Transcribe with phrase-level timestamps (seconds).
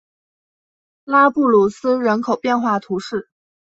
[1.03, 3.29] 拉布鲁斯人口变化图示